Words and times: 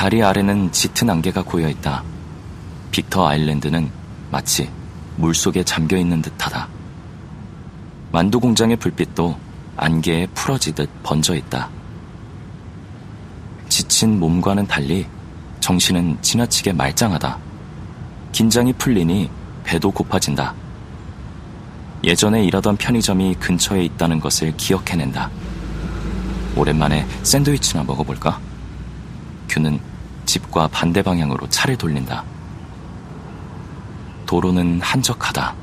다리 0.00 0.22
아래는 0.22 0.72
짙은 0.72 1.10
안개가 1.10 1.42
고여 1.42 1.68
있다. 1.68 2.02
빅터 2.90 3.28
아일랜드는 3.28 3.90
마치 4.30 4.70
물속에 5.16 5.62
잠겨 5.62 5.98
있는 5.98 6.22
듯하다. 6.22 6.68
만두 8.10 8.40
공장의 8.40 8.76
불빛도 8.76 9.38
안개에 9.76 10.28
풀어지듯 10.28 10.88
번져 11.02 11.34
있다. 11.34 11.68
지친 13.68 14.18
몸과는 14.18 14.66
달리 14.66 15.06
정신은 15.60 16.16
지나치게 16.22 16.72
말짱하다. 16.72 17.36
긴장이 18.32 18.72
풀리니 18.72 19.28
배도 19.64 19.90
고파진다. 19.90 20.54
예전에 22.04 22.42
일하던 22.46 22.78
편의점이 22.78 23.34
근처에 23.34 23.84
있다는 23.84 24.18
것을 24.18 24.56
기억해낸다. 24.56 25.30
오랜만에 26.56 27.06
샌드위치나 27.22 27.82
먹어볼까? 27.82 28.40
큐는 29.50 29.89
집과 30.30 30.68
반대 30.68 31.02
방향으로 31.02 31.48
차를 31.48 31.76
돌린다. 31.76 32.22
도로는 34.26 34.80
한적하다. 34.80 35.56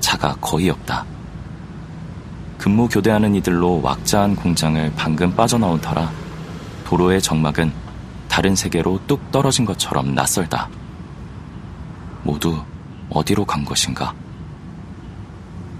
차가 0.00 0.36
거의 0.42 0.68
없다. 0.68 1.06
근무 2.58 2.86
교대하는 2.86 3.34
이들로 3.34 3.80
왁자한 3.80 4.36
공장을 4.36 4.92
방금 4.94 5.34
빠져나온 5.34 5.80
터라 5.80 6.12
도로의 6.84 7.22
정막은 7.22 7.72
다른 8.28 8.54
세계로 8.54 9.00
뚝 9.06 9.32
떨어진 9.32 9.64
것처럼 9.64 10.14
낯설다. 10.14 10.68
모두 12.24 12.62
어디로 13.08 13.46
간 13.46 13.64
것인가? 13.64 14.12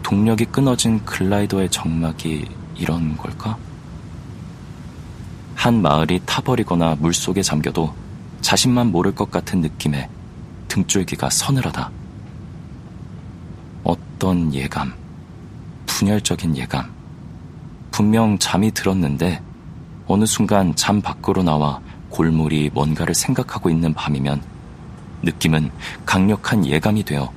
동력이 0.03 0.47
끊어진 0.47 1.05
글라이더의 1.05 1.69
정막이 1.69 2.47
이런 2.75 3.19
걸까? 3.19 3.59
한 5.55 5.83
마을이 5.83 6.23
타버리거나 6.25 6.97
물속에 7.01 7.43
잠겨도 7.43 8.05
자신만 8.45 8.93
모를 8.93 9.15
것 9.15 9.31
같은 9.31 9.63
느낌에 9.63 10.07
등줄기가 10.69 11.31
서늘하다. 11.31 11.91
어떤 13.85 14.53
예감, 14.53 14.93
분열적인 15.87 16.55
예감. 16.55 16.93
분명 17.91 18.39
잠이 18.39 18.71
들었는데 18.73 19.41
어느 20.07 20.27
순간 20.27 20.77
잠 20.77 21.01
밖으로 21.01 21.43
나와 21.43 21.81
골물이 22.11 22.71
뭔가를 22.75 23.15
생각하고 23.15 23.71
있는 23.71 23.95
밤이면 23.95 24.43
느낌은 25.23 25.71
강력한 26.05 26.67
예감이 26.67 27.03
되어 27.03 27.33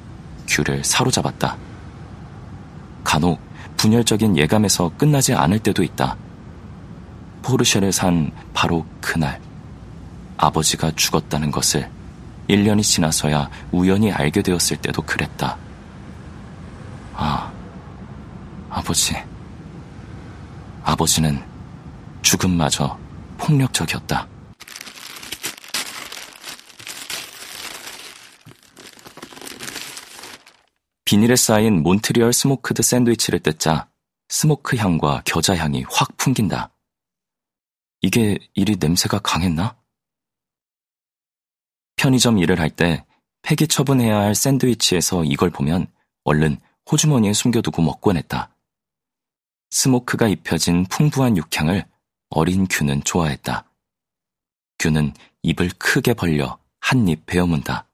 큐를 0.45 0.83
사로잡았다. 0.83 1.55
간혹 3.05 3.39
분열적인 3.78 4.35
예감에서 4.35 4.91
끝나지 4.97 5.33
않을 5.33 5.59
때도 5.59 5.83
있다. 5.83 6.17
포르쉐를 7.44 7.94
산 7.94 8.30
바로 8.53 8.85
그날 9.00 9.47
아버지가 10.38 10.91
죽었다는 10.95 11.52
것을 11.52 11.89
1년이 12.49 12.83
지나서야 12.83 13.49
우연히 13.71 14.11
알게 14.11 14.41
되었을 14.41 14.77
때도 14.77 15.02
그랬다. 15.02 15.57
아, 17.13 17.52
아버지. 18.69 19.16
아버지는 20.83 21.44
죽음마저 22.21 22.97
폭력적이었다. 23.38 24.27
비닐에 31.03 31.35
싸인 31.36 31.83
몬트리얼 31.83 32.33
smoked 32.33 32.81
샌드위치를 32.81 33.39
뜯자 33.39 33.88
smoke 34.30 34.75
향과 34.75 35.23
겨자 35.25 35.55
향이 35.55 35.85
확 35.89 36.17
풍긴다. 36.17 36.72
이게 38.01 38.38
이리 38.53 38.75
냄새가 38.77 39.19
강했나? 39.19 39.75
편의점 41.98 42.38
일을 42.38 42.59
할 42.59 42.70
때 42.70 43.06
폐기 43.42 43.68
처분해야 43.68 44.18
할 44.18 44.35
샌드위치에서 44.35 45.24
이걸 45.24 45.50
보면 45.50 45.88
얼른 46.24 46.59
호주머니에 46.91 47.34
숨겨두고 47.34 47.81
먹곤 47.81 48.18
했다. 48.18 48.56
스모크가 49.72 50.28
입혀진 50.28 50.86
풍부한 50.86 51.38
육향을 51.38 51.86
어린 52.30 52.68
큐는 52.69 53.03
좋아했다. 53.03 53.69
큐는 54.80 55.13
입을 55.44 55.69
크게 55.78 56.13
벌려 56.13 56.59
한 56.80 57.07
입 57.07 57.25
베어문다. 57.25 57.88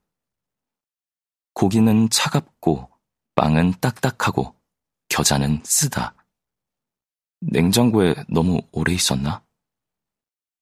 고기는 1.54 2.10
차갑고 2.10 2.90
빵은 3.36 3.76
딱딱하고 3.80 4.56
겨자는 5.10 5.62
쓰다. 5.64 6.16
냉장고에 7.42 8.16
너무 8.28 8.62
오래 8.72 8.94
있었나? 8.94 9.44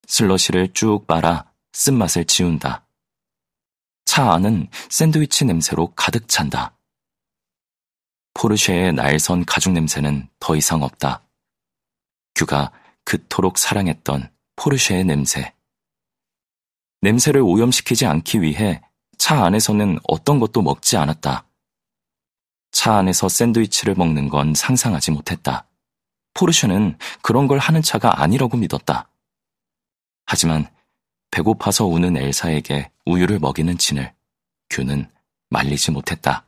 슬러시를 0.08 0.74
쭉 0.74 1.06
빨아 1.08 1.52
쓴맛을 1.74 2.26
지운다. 2.26 2.86
차 4.12 4.30
안은 4.34 4.68
샌드위치 4.90 5.46
냄새로 5.46 5.94
가득 5.96 6.28
찬다. 6.28 6.78
포르쉐의 8.34 8.92
날선 8.92 9.46
가죽 9.46 9.72
냄새는 9.72 10.28
더 10.38 10.58
이상 10.58 10.82
없다. 10.82 11.26
규가 12.36 12.74
그토록 13.06 13.58
사랑했던 13.58 14.30
포르쉐의 14.58 15.06
냄새. 15.06 15.54
냄새를 17.00 17.40
오염시키지 17.40 18.06
않기 18.06 18.42
위해 18.42 18.82
차 19.18 19.46
안에서는 19.46 20.00
어떤 20.10 20.42
것도 20.42 20.62
먹지 20.62 20.98
않았다. 20.98 21.48
차 22.74 22.96
안에서 22.96 23.30
샌드위치를 23.30 23.96
먹는 23.96 24.28
건 24.28 24.54
상상하지 24.54 25.12
못했다. 25.12 25.70
포르쉐는 26.34 26.98
그런 27.22 27.48
걸 27.48 27.60
하는 27.60 27.82
차가 27.82 28.22
아니라고 28.22 28.58
믿었다. 28.58 29.10
하지만 30.26 30.70
배고파서 31.32 31.86
우는 31.86 32.18
엘사에게 32.18 32.92
우유를 33.06 33.40
먹이는 33.40 33.78
진을 33.78 34.14
규는 34.70 35.10
말리지 35.50 35.92
못했다. 35.92 36.46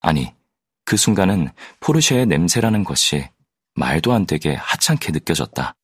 아니, 0.00 0.32
그 0.84 0.96
순간은 0.96 1.50
포르쉐의 1.80 2.26
냄새라는 2.26 2.84
것이 2.84 3.28
말도 3.74 4.12
안 4.12 4.26
되게 4.26 4.54
하찮게 4.54 5.12
느껴졌다. 5.12 5.74